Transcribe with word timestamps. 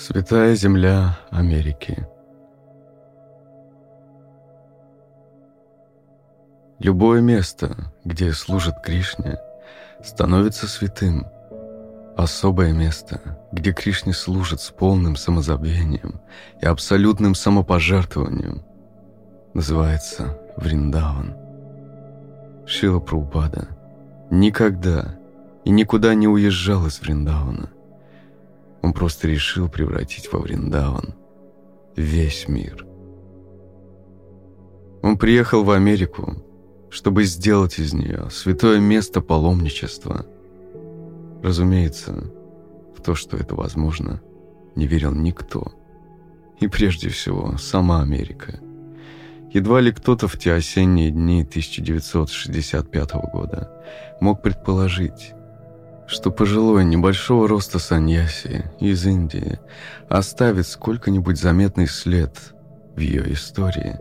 Святая 0.00 0.54
земля 0.54 1.18
Америки. 1.28 2.06
Любое 6.78 7.20
место, 7.20 7.92
где 8.04 8.32
служат 8.32 8.80
Кришне, 8.80 9.38
становится 10.04 10.68
святым. 10.68 11.26
Особое 12.16 12.72
место, 12.72 13.20
где 13.50 13.72
Кришне 13.72 14.12
служат 14.12 14.60
с 14.60 14.70
полным 14.70 15.16
самозабвением 15.16 16.20
и 16.62 16.66
абсолютным 16.66 17.34
самопожертвованием, 17.34 18.62
называется 19.52 20.38
Вриндаван. 20.56 21.34
Шила 22.66 23.00
Прабхупада 23.00 23.66
никогда 24.30 25.16
и 25.64 25.70
никуда 25.70 26.14
не 26.14 26.28
уезжал 26.28 26.86
из 26.86 27.00
Вриндавана. 27.00 27.70
Он 28.82 28.92
просто 28.92 29.28
решил 29.28 29.68
превратить 29.68 30.32
во 30.32 30.38
Вриндаван 30.38 31.14
весь 31.96 32.48
мир. 32.48 32.86
Он 35.02 35.16
приехал 35.16 35.64
в 35.64 35.70
Америку, 35.70 36.44
чтобы 36.90 37.24
сделать 37.24 37.78
из 37.78 37.92
нее 37.92 38.28
святое 38.30 38.78
место 38.78 39.20
паломничества. 39.20 40.26
Разумеется, 41.42 42.30
в 42.96 43.02
то, 43.02 43.14
что 43.14 43.36
это 43.36 43.54
возможно, 43.54 44.20
не 44.74 44.86
верил 44.86 45.14
никто. 45.14 45.72
И 46.60 46.66
прежде 46.66 47.08
всего, 47.08 47.56
сама 47.58 48.02
Америка. 48.02 48.60
Едва 49.52 49.80
ли 49.80 49.92
кто-то 49.92 50.28
в 50.28 50.38
те 50.38 50.52
осенние 50.52 51.10
дни 51.10 51.42
1965 51.42 53.12
года 53.32 53.70
мог 54.20 54.42
предположить, 54.42 55.32
что 56.08 56.30
пожилой 56.30 56.86
небольшого 56.86 57.46
роста 57.46 57.78
саньяси 57.78 58.64
из 58.80 59.06
Индии 59.06 59.60
оставит 60.08 60.66
сколько-нибудь 60.66 61.38
заметный 61.38 61.86
след 61.86 62.34
в 62.96 62.98
ее 62.98 63.30
истории. 63.34 63.98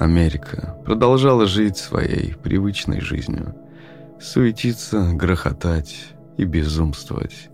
Америка 0.00 0.76
продолжала 0.84 1.46
жить 1.46 1.76
своей 1.76 2.34
привычной 2.34 3.00
жизнью, 3.00 3.54
суетиться, 4.20 5.12
грохотать 5.12 6.08
и 6.36 6.44
безумствовать. 6.44 7.50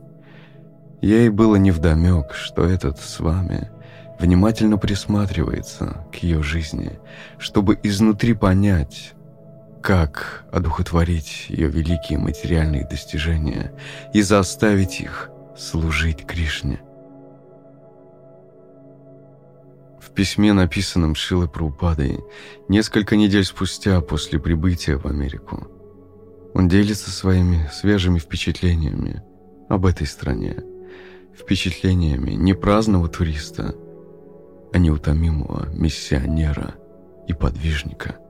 Ей 1.02 1.28
было 1.28 1.56
невдомек, 1.56 2.32
что 2.32 2.64
этот 2.64 2.98
с 2.98 3.20
вами 3.20 3.70
внимательно 4.18 4.78
присматривается 4.78 6.06
к 6.10 6.16
ее 6.16 6.42
жизни, 6.42 6.98
чтобы 7.38 7.78
изнутри 7.82 8.32
понять, 8.32 9.12
как 9.82 10.44
одухотворить 10.50 11.46
ее 11.48 11.68
великие 11.68 12.18
материальные 12.18 12.86
достижения 12.86 13.72
и 14.12 14.22
заставить 14.22 15.00
их 15.00 15.30
служить 15.56 16.26
Кришне. 16.26 16.80
В 20.00 20.10
письме, 20.12 20.52
написанном 20.52 21.14
Шилой 21.14 21.48
Прабхупадой, 21.48 22.20
несколько 22.68 23.16
недель 23.16 23.44
спустя 23.44 24.00
после 24.00 24.40
прибытия 24.40 24.96
в 24.96 25.06
Америку, 25.06 25.68
он 26.54 26.68
делится 26.68 27.10
своими 27.10 27.68
свежими 27.72 28.18
впечатлениями 28.18 29.22
об 29.68 29.84
этой 29.84 30.06
стране, 30.06 30.56
впечатлениями 31.38 32.30
не 32.30 32.54
праздного 32.54 33.08
туриста, 33.08 33.74
а 34.72 34.78
неутомимого 34.78 35.68
миссионера 35.74 36.74
и 37.28 37.34
подвижника– 37.34 38.16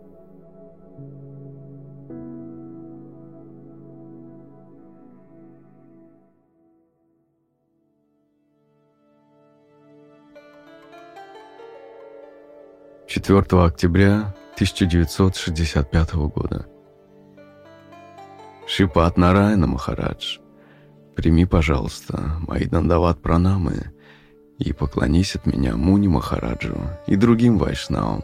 4 13.16 13.64
октября 13.64 14.34
1965 14.56 16.14
года. 16.28 16.66
Шипат 18.66 19.16
Нарайна 19.16 19.66
Махарадж, 19.66 20.36
прими, 21.14 21.46
пожалуйста, 21.46 22.36
мои 22.46 22.66
дандават 22.66 23.22
пранамы 23.22 23.90
и 24.58 24.74
поклонись 24.74 25.34
от 25.34 25.46
меня 25.46 25.76
Муни 25.76 26.08
Махараджу 26.08 26.76
и 27.06 27.16
другим 27.16 27.56
вайшнавам. 27.56 28.22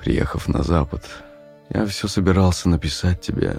Приехав 0.00 0.48
на 0.48 0.64
запад, 0.64 1.04
я 1.70 1.86
все 1.86 2.08
собирался 2.08 2.68
написать 2.68 3.20
тебе, 3.20 3.58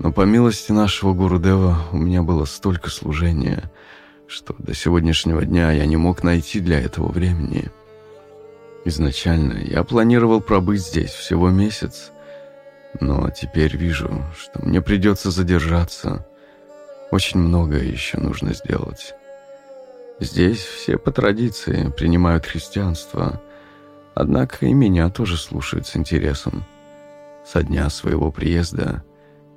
но 0.00 0.10
по 0.10 0.22
милости 0.22 0.72
нашего 0.72 1.14
Гурудева 1.14 1.78
у 1.92 1.96
меня 1.96 2.24
было 2.24 2.44
столько 2.44 2.90
служения, 2.90 3.70
что 4.26 4.56
до 4.58 4.74
сегодняшнего 4.74 5.44
дня 5.44 5.70
я 5.70 5.86
не 5.86 5.96
мог 5.96 6.24
найти 6.24 6.58
для 6.58 6.80
этого 6.80 7.12
времени– 7.12 7.70
Изначально 8.88 9.58
я 9.64 9.84
планировал 9.84 10.40
пробыть 10.40 10.80
здесь 10.80 11.10
всего 11.10 11.50
месяц, 11.50 12.10
но 13.00 13.28
теперь 13.28 13.76
вижу, 13.76 14.24
что 14.34 14.64
мне 14.64 14.80
придется 14.80 15.30
задержаться. 15.30 16.26
Очень 17.10 17.40
многое 17.40 17.82
еще 17.82 18.16
нужно 18.16 18.54
сделать. 18.54 19.14
Здесь 20.20 20.60
все 20.60 20.96
по 20.96 21.12
традиции 21.12 21.92
принимают 21.98 22.46
христианство, 22.46 23.42
однако 24.14 24.64
и 24.64 24.72
меня 24.72 25.10
тоже 25.10 25.36
слушают 25.36 25.86
с 25.86 25.94
интересом. 25.94 26.64
Со 27.44 27.62
дня 27.62 27.90
своего 27.90 28.32
приезда 28.32 29.04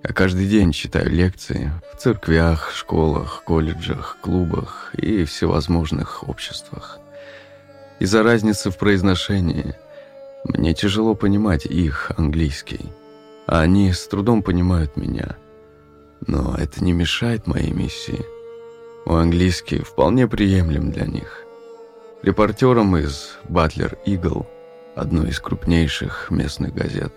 я 0.03 0.13
каждый 0.13 0.45
день 0.45 0.73
читаю 0.73 1.09
лекции 1.09 1.71
в 1.93 1.95
церквях, 1.95 2.73
школах, 2.75 3.43
колледжах, 3.45 4.17
клубах 4.19 4.93
и 4.97 5.23
всевозможных 5.23 6.27
обществах. 6.27 6.99
Из-за 8.01 8.23
разницы 8.23 8.71
в 8.71 8.77
произношении 8.79 9.75
мне 10.43 10.73
тяжело 10.73 11.13
понимать 11.13 11.67
их 11.67 12.11
английский, 12.17 12.91
а 13.45 13.61
они 13.61 13.93
с 13.93 14.07
трудом 14.07 14.41
понимают 14.41 14.97
меня. 14.97 15.37
Но 16.25 16.55
это 16.57 16.83
не 16.83 16.93
мешает 16.93 17.45
моей 17.45 17.69
миссии. 17.69 18.25
Мой 19.05 19.21
английский 19.21 19.83
вполне 19.83 20.27
приемлем 20.27 20.91
для 20.91 21.05
них. 21.05 21.43
Репортерам 22.23 22.97
из 22.97 23.37
«Батлер 23.47 23.95
Игл», 24.03 24.47
одной 24.95 25.29
из 25.29 25.39
крупнейших 25.39 26.31
местных 26.31 26.73
газет, 26.73 27.13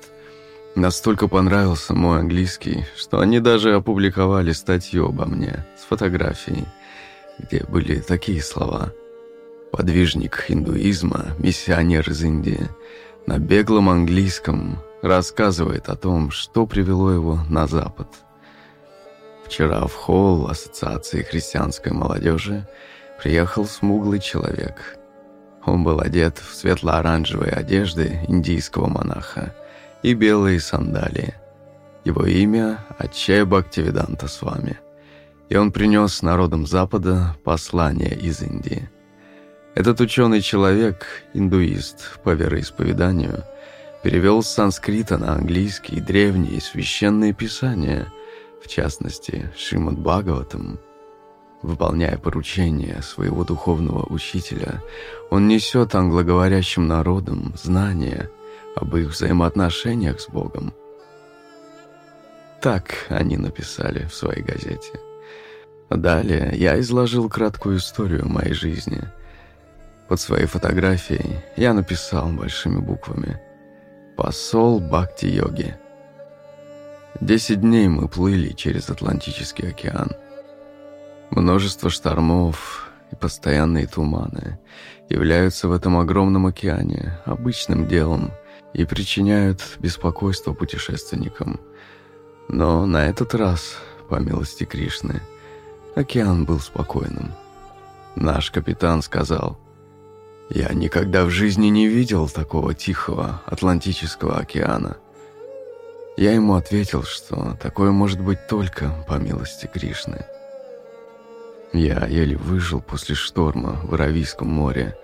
настолько 0.75 1.29
понравился 1.29 1.95
мой 1.95 2.19
английский, 2.19 2.85
что 2.95 3.21
они 3.21 3.41
даже 3.41 3.75
опубликовали 3.75 4.53
статью 4.53 5.09
обо 5.09 5.25
мне 5.25 5.65
с 5.81 5.85
фотографией, 5.85 6.67
где 7.39 7.65
были 7.65 8.01
такие 8.01 8.43
слова– 8.43 8.93
подвижник 9.77 10.45
индуизма, 10.51 11.35
миссионер 11.41 12.09
из 12.09 12.23
Индии, 12.23 12.69
на 13.27 13.39
беглом 13.39 13.89
английском 13.89 14.79
рассказывает 15.03 15.89
о 15.89 15.97
том, 15.97 16.31
что 16.31 16.65
привело 16.65 17.11
его 17.11 17.41
на 17.49 17.67
Запад. 17.67 18.07
Вчера 19.45 19.85
в 19.89 19.95
холл 19.95 20.47
Ассоциации 20.47 21.23
христианской 21.23 21.91
молодежи 21.91 22.69
приехал 23.21 23.65
смуглый 23.65 24.21
человек. 24.21 24.97
Он 25.67 25.83
был 25.83 25.99
одет 25.99 26.39
в 26.39 26.55
светло-оранжевые 26.55 27.51
одежды 27.51 28.21
индийского 28.29 28.87
монаха 28.87 29.57
и 30.05 30.15
белые 30.15 30.61
сандалии. 30.61 31.35
Его 32.05 32.27
имя– 32.27 32.79
Ачай 32.99 33.43
Бхактивиданта 33.43 34.29
с 34.29 34.41
вами. 34.41 34.79
И 35.49 35.57
он 35.57 35.73
принес 35.73 36.23
народам 36.23 36.65
Запада 36.65 37.35
послание 37.43 38.15
из 38.15 38.41
Индии– 38.41 38.89
этот 39.75 40.01
ученый 40.01 40.41
человек, 40.41 41.05
индуист 41.33 42.19
по 42.23 42.31
вероисповеданию, 42.31 43.43
перевел 44.05 44.43
с 44.43 44.49
санскрита 44.49 45.19
на 45.19 45.35
английский 45.35 46.01
древние 46.01 46.61
священные 46.61 47.33
писания, 47.33 48.07
в 48.63 48.69
частности, 48.69 49.51
Шримад 49.57 49.99
Бхагаватам. 49.99 50.79
Выполняя 51.63 52.17
поручения 52.19 53.03
своего 53.03 53.43
духовного 53.43 54.07
учителя, 54.13 54.81
он 55.31 55.49
несет 55.49 55.95
англоговорящим 55.95 56.87
народам 56.87 57.53
знания 57.61 58.31
об 58.77 58.95
их 58.97 59.09
взаимоотношениях 59.09 60.21
с 60.21 60.29
Богом. 60.29 60.73
Так 62.61 63.07
они 63.09 63.39
написали 63.39 64.07
в 64.07 64.15
своей 64.15 64.43
газете. 64.43 65.01
Далее 65.91 66.53
я 66.55 66.79
изложил 66.79 67.29
краткую 67.29 67.79
историю 67.79 68.29
моей 68.29 68.55
жизни– 68.55 69.03
под 70.09 70.21
своей 70.21 70.47
фотографией 70.47 71.41
я 71.57 71.73
написал 71.73 72.29
большими 72.29 72.79
буквами 72.79 73.41
«Посол 74.17 74.81
Бхакти-йоги». 74.81 75.77
Десять 77.21 77.61
дней 77.61 77.89
мы 77.89 78.09
плыли 78.09 78.51
через 78.51 78.91
Атлантический 78.91 79.69
океан. 79.69 80.11
Множество 81.31 81.91
штормов 81.91 82.91
и 83.13 83.17
постоянные 83.17 83.87
туманы 83.87 84.59
являются 85.09 85.69
в 85.69 85.73
этом 85.73 85.97
огромном 85.97 86.47
океане 86.47 87.19
обычным 87.25 87.87
делом 87.87 88.33
и 88.73 88.85
причиняют 88.85 89.63
беспокойство 89.79 90.53
путешественникам. 90.53 91.61
Но 92.49 92.85
на 92.87 93.07
этот 93.07 93.35
раз, 93.35 93.77
по 94.09 94.17
милости 94.17 94.65
Кришны, 94.65 95.21
океан 95.95 96.45
был 96.45 96.61
спокойным– 96.61 97.33
Наш 98.17 98.51
капитан 98.53 99.03
сказал, 99.03 99.59
«Я 100.51 100.73
никогда 100.73 101.25
в 101.25 101.31
жизни 101.31 101.69
не 101.69 101.89
видел 101.89 102.29
такого 102.29 102.75
тихого 102.75 103.43
Атлантического 103.47 104.39
океана». 104.39 104.99
Я 106.17 106.33
ему 106.33 106.55
ответил, 106.55 107.03
что 107.03 107.57
такое 107.61 107.91
может 107.91 108.21
быть 108.21 108.47
только 108.47 109.05
по 109.09 109.15
милости 109.15 109.69
Кришны. 109.73 110.25
Я 111.73 112.07
еле 112.07 112.37
выжил 112.37 112.81
после 112.81 113.17
шторма 113.17 113.81
в 113.83 113.95
Аравийском 113.95 114.47
море 114.47 114.97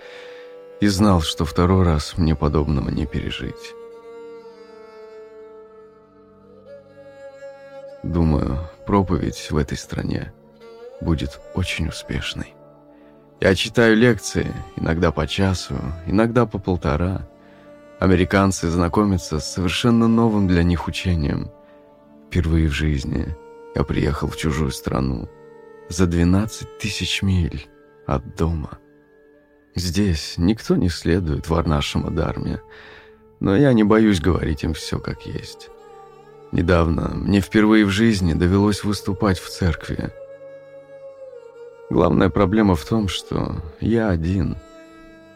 и 0.81 0.87
знал, 0.87 1.21
что 1.21 1.45
второй 1.45 1.85
раз 1.85 2.17
мне 2.17 2.37
подобного 2.37 2.91
не 2.91 3.07
пережить. 3.07 3.75
Думаю, 8.05 8.71
проповедь 8.87 9.51
в 9.51 9.57
этой 9.57 9.77
стране 9.77 10.33
будет 11.01 11.41
очень 11.55 11.89
успешной. 11.89 12.55
Я 13.41 13.55
читаю 13.55 13.97
лекции, 13.97 14.53
иногда 14.77 15.13
по 15.13 15.27
часу, 15.27 15.75
иногда 16.07 16.45
по 16.45 16.59
полтора. 16.59 17.27
Американцы 17.99 18.69
знакомятся 18.69 19.41
с 19.41 19.51
совершенно 19.51 20.09
новым 20.09 20.47
для 20.47 20.63
них 20.63 20.87
учением. 20.87 21.51
Впервые 22.29 22.69
в 22.69 22.73
жизни 22.73 23.35
я 23.75 23.83
приехал 23.83 24.29
в 24.29 24.37
чужую 24.37 24.71
страну 24.73 25.27
за 25.89 26.07
12 26.07 26.79
тысяч 26.79 27.23
миль 27.23 27.67
от 28.07 28.37
дома. 28.37 28.79
Здесь 29.75 30.35
никто 30.37 30.77
не 30.77 30.91
следует 30.91 31.49
варнашему 31.49 32.11
дарме, 32.11 32.61
но 33.41 33.57
я 33.57 33.73
не 33.73 33.85
боюсь 33.85 34.21
говорить 34.21 34.65
им 34.65 34.75
все 34.75 34.99
как 34.99 35.23
есть. 35.23 35.71
Недавно 36.53 37.13
мне 37.15 37.41
впервые 37.41 37.87
в 37.87 37.91
жизни 37.91 38.35
довелось 38.35 38.85
выступать 38.85 39.39
в 39.39 39.49
церкви. 39.49 40.13
Главная 41.91 42.31
проблема 42.31 42.77
в 42.77 42.85
том, 42.85 43.09
что 43.09 43.57
я 43.81 44.11
один, 44.11 44.57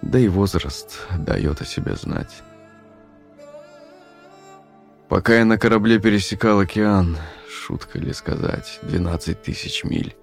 да 0.02 0.20
и 0.20 0.28
возраст 0.28 1.00
дает 1.18 1.60
о 1.60 1.64
себе 1.64 1.96
знать. 1.96 2.42
Пока 5.08 5.34
я 5.34 5.44
на 5.44 5.58
корабле 5.58 5.98
пересекал 5.98 6.60
океан, 6.60 7.18
шутка 7.50 7.98
ли 7.98 8.12
сказать, 8.12 8.78
12 8.82 9.42
тысяч 9.42 9.82
миль, 9.82 10.14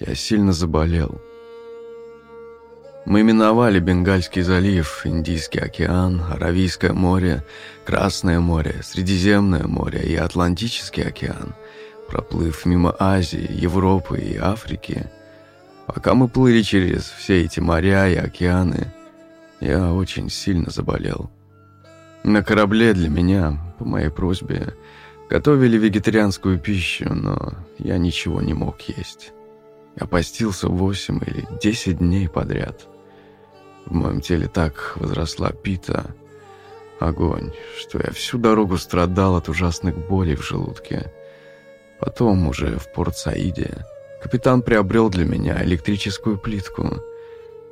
я 0.00 0.16
сильно 0.16 0.52
заболел. 0.52 1.20
Мы 3.04 3.22
миновали 3.22 3.78
Бенгальский 3.78 4.42
залив, 4.42 5.02
Индийский 5.06 5.60
океан, 5.60 6.22
Аравийское 6.28 6.92
море, 6.92 7.44
Красное 7.84 8.40
море, 8.40 8.80
Средиземное 8.82 9.68
море 9.68 10.02
и 10.02 10.16
Атлантический 10.16 11.04
океан, 11.04 11.54
проплыв 12.08 12.66
мимо 12.66 12.96
Азии, 12.98 13.48
Европы 13.48 14.18
и 14.18 14.36
Африки– 14.36 15.08
Пока 15.86 16.14
мы 16.14 16.28
плыли 16.28 16.62
через 16.62 17.04
все 17.04 17.44
эти 17.44 17.60
моря 17.60 18.08
и 18.08 18.16
океаны, 18.16 18.92
я 19.60 19.92
очень 19.92 20.28
сильно 20.28 20.70
заболел. 20.70 21.30
На 22.24 22.42
корабле 22.42 22.92
для 22.92 23.08
меня, 23.08 23.58
по 23.78 23.84
моей 23.84 24.10
просьбе, 24.10 24.74
готовили 25.30 25.78
вегетарианскую 25.78 26.58
пищу, 26.58 27.08
но 27.14 27.54
я 27.78 27.98
ничего 27.98 28.42
не 28.42 28.52
мог 28.52 28.80
есть. 28.82 29.32
Я 29.98 30.06
постился 30.06 30.68
8 30.68 31.20
или 31.24 31.46
10 31.62 31.98
дней 31.98 32.28
подряд. 32.28 32.86
В 33.86 33.94
моем 33.94 34.20
теле 34.20 34.48
так 34.48 34.94
возросла 34.96 35.52
пита, 35.52 36.14
огонь, 36.98 37.52
что 37.78 37.98
я 38.04 38.10
всю 38.10 38.38
дорогу 38.38 38.76
страдал 38.76 39.36
от 39.36 39.48
ужасных 39.48 39.96
болей 40.08 40.34
в 40.34 40.44
желудке. 40.44 41.12
Потом 42.00 42.48
уже 42.48 42.76
в 42.78 42.92
Порт-Саиде 42.92 43.84
Капитан 44.26 44.60
приобрел 44.60 45.08
для 45.08 45.24
меня 45.24 45.62
электрическую 45.62 46.36
плитку. 46.36 46.96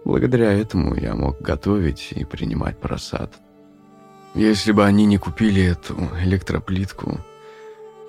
Благодаря 0.04 0.52
этому 0.52 0.94
я 0.94 1.16
мог 1.16 1.40
готовить 1.40 2.12
и 2.12 2.24
принимать 2.24 2.78
просад. 2.78 3.32
Если 4.36 4.70
бы 4.70 4.84
они 4.84 5.04
не 5.04 5.18
купили 5.18 5.64
эту 5.64 5.96
электроплитку, 6.22 7.18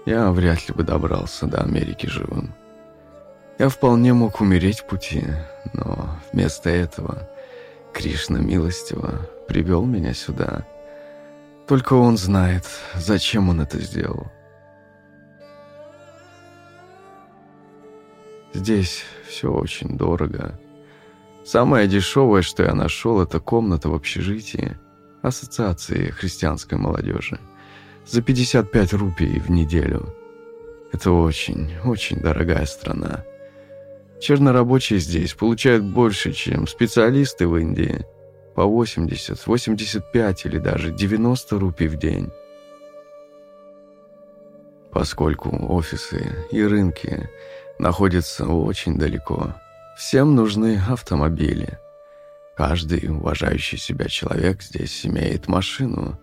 я 0.06 0.30
вряд 0.30 0.60
ли 0.68 0.76
бы 0.76 0.84
добрался 0.84 1.48
до 1.48 1.64
Америки 1.64 2.06
живым. 2.06 2.54
Я 3.58 3.68
вполне 3.68 4.14
мог 4.14 4.40
умереть 4.40 4.82
в 4.82 4.86
пути, 4.86 5.24
но 5.74 6.20
вместо 6.32 6.70
этого 6.70 7.28
Кришна 7.96 8.38
милостиво 8.38 9.28
привел 9.48 9.86
меня 9.86 10.14
сюда. 10.14 10.68
Только 11.68 11.94
он 11.94 12.16
знает, 12.16 12.68
зачем 12.94 13.50
он 13.50 13.62
это 13.62 13.80
сделал. 13.80 14.28
Здесь 18.56 19.04
все 19.28 19.52
очень 19.52 19.98
дорого. 19.98 20.58
Самое 21.44 21.90
дешевое, 21.90 22.42
что 22.42 22.64
я 22.64 22.74
нашел, 22.74 23.22
это 23.22 23.42
комната 23.42 23.90
в 23.90 23.94
общежитии 23.94 24.78
Ассоциации 25.22 26.10
христианской 26.10 26.78
молодежи. 26.78 27.38
За 28.08 28.22
55 28.22 28.94
рупий 28.94 29.40
в 29.42 29.52
неделю. 29.52 30.16
Это 30.94 31.12
очень, 31.12 31.74
очень 31.84 32.22
дорогая 32.22 32.66
страна. 32.66 33.26
Чернорабочие 34.22 35.00
здесь 35.00 35.34
получают 35.34 35.84
больше, 35.84 36.32
чем 36.32 36.66
специалисты 36.66 37.50
в 37.50 37.58
Индии. 37.58 38.06
По 38.56 38.64
80, 38.64 39.46
85 39.46 40.46
или 40.46 40.60
даже 40.60 40.92
90 40.92 41.60
рупий 41.60 41.88
в 41.88 41.98
день. 41.98 42.32
Поскольку 44.94 45.50
офисы 45.76 46.48
и 46.52 46.64
рынки 46.64 47.30
находится 47.80 48.48
очень 48.48 48.98
далеко. 48.98 49.56
Всем 49.98 50.36
нужны 50.36 50.82
автомобили. 50.90 51.80
Каждый 52.56 53.10
уважающий 53.10 53.78
себя 53.78 54.08
человек 54.08 54.62
здесь 54.62 55.06
имеет 55.06 55.48
машину 55.48 56.20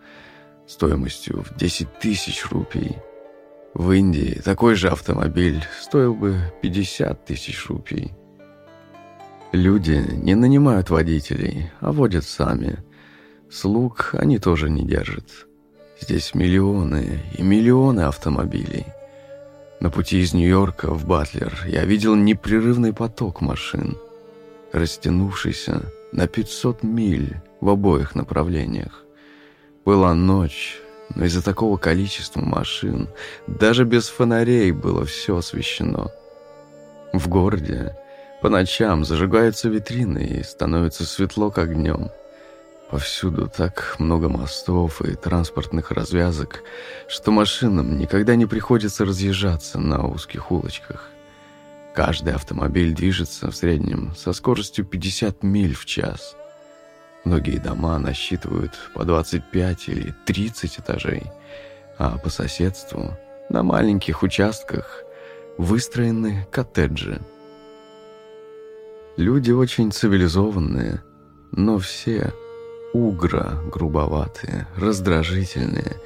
стоимостью 0.67 1.43
в 1.43 1.57
10 1.57 1.99
тысяч 1.99 2.47
рупий. 2.51 2.97
В 3.75 3.91
Индии 3.93 4.41
такой 4.45 4.75
же 4.75 4.89
автомобиль 4.89 5.63
стоил 5.81 6.15
бы 6.15 6.37
50 6.63 7.25
тысяч 7.25 7.67
рупий. 7.69 8.13
Люди 9.53 10.05
не 10.13 10.35
нанимают 10.35 10.89
водителей, 10.89 11.71
а 11.81 11.93
водят 11.93 12.25
сами. 12.25 12.79
Слуг 13.51 14.15
они 14.15 14.39
тоже 14.39 14.71
не 14.71 14.87
держат. 14.87 15.47
Здесь 16.01 16.35
миллионы 16.35 17.21
и 17.37 17.43
миллионы 17.43 18.01
автомобилей– 18.01 18.87
на 19.82 19.91
пути 19.91 20.20
из 20.20 20.32
Нью-Йорка 20.32 20.94
в 20.94 21.06
Батлер 21.06 21.65
я 21.67 21.84
видел 21.84 22.15
непрерывный 22.15 22.93
поток 22.93 23.41
машин, 23.41 23.98
растянувшийся 24.70 25.82
на 26.12 26.29
500 26.29 26.84
миль 26.84 27.39
в 27.60 27.69
обоих 27.69 28.15
направлениях. 28.15 29.03
Была 29.84 30.15
ночь, 30.15 30.79
но 31.17 31.24
из-за 31.24 31.43
такого 31.43 31.79
количества 31.79 32.41
машин 32.41 33.08
даже 33.48 33.84
без 33.84 34.06
фонарей 34.06 34.70
было 34.70 35.05
все 35.05 35.39
освещено. 35.39 36.12
В 37.12 37.29
городе 37.29 37.96
по 38.41 38.48
ночам 38.48 39.05
зажигаются 39.05 39.69
витрины 39.69 40.39
и 40.39 40.44
становится 40.44 41.05
светло, 41.05 41.51
как 41.51 41.74
днем– 41.74 42.12
Повсюду 42.93 43.49
так 43.49 43.96
много 43.99 44.29
мостов 44.29 45.01
и 45.01 45.15
транспортных 45.15 45.93
развязок, 45.93 46.63
что 47.08 47.31
машинам 47.31 47.96
никогда 47.96 48.37
не 48.37 48.44
приходится 48.44 49.06
разъезжаться 49.06 49.79
на 49.79 50.06
узких 50.06 50.53
улочках. 50.53 51.08
Каждый 51.94 52.34
автомобиль 52.34 52.93
движется 52.93 53.51
в 53.51 53.56
среднем 53.56 54.15
со 54.15 54.34
скоростью 54.34 54.84
50 54.84 55.43
миль 55.43 55.75
в 55.75 55.87
час. 55.87 56.37
Многие 57.25 57.56
дома 57.56 57.99
насчитывают 57.99 58.72
по 58.93 59.05
25 59.05 59.89
или 59.89 60.15
30 60.27 60.81
этажей, 60.81 61.22
а 61.96 62.19
по 62.19 62.29
соседству 62.29 63.17
на 63.49 63.63
маленьких 63.63 64.22
участках 64.22 65.03
выстроены 65.56 66.46
коттеджи. 66.51 67.22
Люди 69.17 69.51
очень 69.51 69.93
цивилизованные, 69.93 71.03
но 71.53 71.79
все 71.79 72.34
угро 72.93 73.61
грубоватые, 73.70 74.67
раздражительные, 74.77 75.96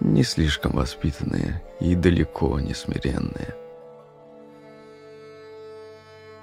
не 0.00 0.22
слишком 0.22 0.72
воспитанные 0.72 1.62
и 1.80 1.94
далеко 1.94 2.58
не 2.60 2.74
смиренные. 2.74 3.54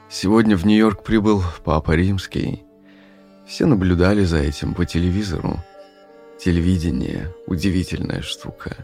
Сегодня 0.09 0.57
в 0.57 0.65
Нью-Йорк 0.65 1.03
прибыл 1.03 1.43
Папа 1.63 1.91
Римский. 1.91 2.63
Все 3.47 3.65
наблюдали 3.65 4.23
за 4.23 4.37
этим 4.37 4.73
по 4.73 4.85
телевизору. 4.85 5.59
Телевидение– 6.39 7.33
удивительная 7.47 8.21
штука. 8.21 8.75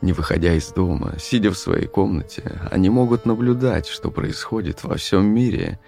Не 0.00 0.12
выходя 0.12 0.52
из 0.52 0.68
дома, 0.68 1.14
сидя 1.18 1.50
в 1.50 1.58
своей 1.58 1.86
комнате, 1.86 2.60
они 2.70 2.90
могут 2.90 3.24
наблюдать, 3.24 3.86
что 3.86 4.10
происходит 4.10 4.84
во 4.84 4.96
всем 4.96 5.26
мире 5.26 5.80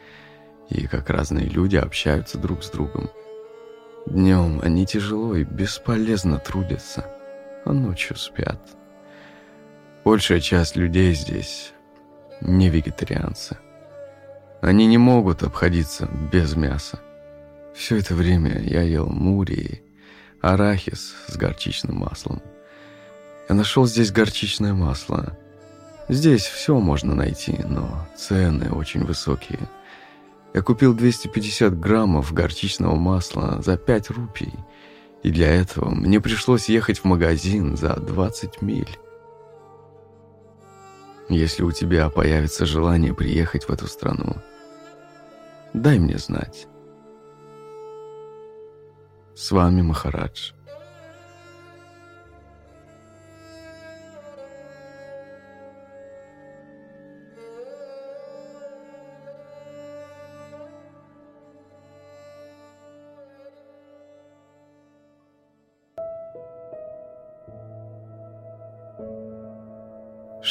и 0.71 0.87
как 0.87 1.11
разные 1.11 1.47
люди 1.47 1.77
общаются 1.77 2.39
друг 2.39 2.65
с 2.65 2.71
другом. 2.71 3.11
Днем 4.07 4.61
они 4.63 4.87
тяжело 4.87 5.35
и 5.35 5.43
бесполезно 5.43 6.39
трудятся, 6.39 7.07
а 7.65 7.73
ночью 7.73 8.17
спят. 8.17 8.61
Большая 10.05 10.41
часть 10.41 10.77
людей 10.77 11.13
здесь 11.15 11.73
не 12.41 12.71
вегетарианцы. 12.71 13.59
Они 14.63 14.87
не 14.87 14.97
могут 14.97 15.43
обходиться 15.43 16.09
без 16.33 16.55
мяса. 16.55 17.01
Все 17.75 17.97
это 17.97 18.15
время 18.15 18.61
я 18.63 18.83
ел 18.83 19.09
мурии, 19.09 19.83
арахис 20.41 21.15
с 21.27 21.37
горчичным 21.37 21.97
маслом. 21.97 22.41
Я 23.49 23.57
нашел 23.57 23.87
здесь 23.87 24.13
горчичное 24.13 24.73
масло. 24.73 25.37
Здесь 26.09 26.45
все 26.45 26.79
можно 26.79 27.17
найти, 27.17 27.59
но 27.65 28.07
цены 28.17 28.71
очень 28.71 29.05
высокие. 29.05 29.59
Я 30.57 30.63
купил 30.63 30.95
250 30.95 31.79
граммов 31.79 32.33
горчичного 32.33 32.97
масла 32.97 33.61
за 33.61 33.77
5 33.77 34.09
рупий, 34.09 34.55
и 35.23 35.31
для 35.31 35.55
этого 35.55 35.91
мне 35.91 36.19
пришлось 36.19 36.71
ехать 36.71 37.01
в 37.01 37.05
магазин 37.05 37.77
за 37.77 37.95
20 37.95 38.63
миль. 38.63 38.99
Если 41.29 41.63
у 41.63 41.73
тебя 41.73 42.09
появится 42.09 42.65
желание 42.65 43.13
приехать 43.13 43.65
в 43.65 43.71
эту 43.71 43.87
страну, 43.87 44.37
дай 45.75 45.99
мне 45.99 46.17
знать. 46.17 46.67
С 49.35 49.51
вами 49.51 49.83
Махарадж. 49.83 50.53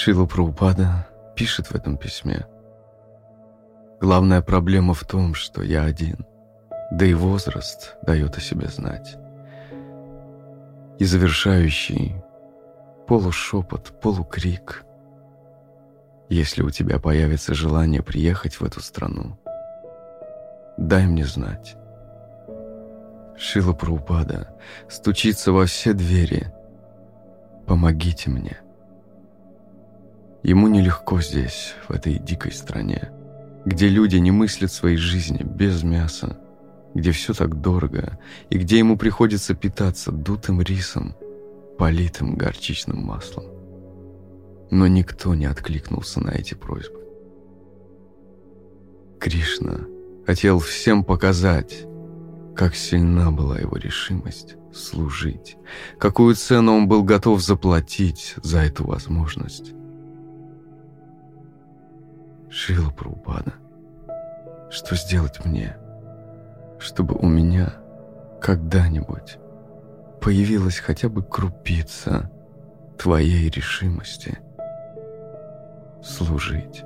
Шила 0.06 0.28
Праупада 0.28 1.08
пишет 1.36 1.66
в 1.66 1.76
этом 1.76 1.98
письме. 1.98 2.46
Главная 4.00 4.44
проблема 4.44 4.94
в 4.94 5.04
том, 5.04 5.34
что 5.34 5.64
я 5.64 5.84
один, 5.84 6.28
да 6.92 7.08
и 7.08 7.16
возраст 7.16 7.96
дает 8.04 8.38
о 8.38 8.40
себе 8.40 8.68
знать. 8.68 9.18
И 11.00 11.06
завершающий 11.06 12.18
полушепот, 13.08 14.00
полукрик. 14.00 14.84
Если 16.30 16.62
у 16.62 16.70
тебя 16.70 17.00
появится 17.00 17.56
желание 17.56 18.04
приехать 18.04 18.60
в 18.60 18.64
эту 18.64 18.82
страну, 18.82 19.40
дай 20.78 21.08
мне 21.08 21.26
знать. 21.26 21.78
Шила 23.36 23.74
Праупада 23.74 24.56
стучится 24.88 25.52
во 25.52 25.66
все 25.66 25.94
двери. 25.94 26.54
Помогите 27.66 28.30
мне. 28.30 28.60
Ему 30.46 30.68
нелегко 30.68 31.22
здесь, 31.22 31.74
в 31.90 31.92
этой 31.92 32.20
дикой 32.20 32.52
стране, 32.52 33.10
где 33.66 33.90
люди 33.90 34.18
не 34.18 34.30
мыслят 34.30 34.72
своей 34.72 34.96
жизни 34.96 35.42
без 35.42 35.82
мяса, 35.82 36.38
где 36.94 37.12
все 37.14 37.34
так 37.34 37.62
дорого, 37.62 38.20
и 38.52 38.60
где 38.60 38.78
ему 38.78 38.96
приходится 38.96 39.56
питаться 39.56 40.12
дутым 40.12 40.62
рисом, 40.62 41.16
политым 41.80 42.36
горчичным 42.36 43.04
маслом. 43.04 43.46
Но 44.70 44.86
никто 44.86 45.34
не 45.34 45.48
откликнулся 45.48 46.20
на 46.20 46.30
эти 46.30 46.54
просьбы. 46.54 47.00
Кришна 49.20 49.88
хотел 50.28 50.60
всем 50.60 51.04
показать, 51.04 51.88
как 52.56 52.76
сильна 52.76 53.32
была 53.32 53.58
его 53.58 53.78
решимость 53.78 54.58
служить, 54.72 55.58
какую 55.98 56.36
цену 56.36 56.74
он 56.74 56.88
был 56.88 57.02
готов 57.02 57.42
заплатить 57.42 58.36
за 58.44 58.60
эту 58.60 58.86
возможность. 58.86 59.74
Шила 62.58 62.90
Прабхупада, 62.90 63.52
что 64.70 64.96
сделать 64.96 65.44
мне, 65.44 65.76
чтобы 66.80 67.14
у 67.16 67.28
меня 67.28 67.74
когда-нибудь 68.42 69.40
появилась 70.22 70.80
хотя 70.80 71.10
бы 71.10 71.22
крупица 71.22 72.32
твоей 72.98 73.50
решимости 73.50 74.40
служить? 76.02 76.86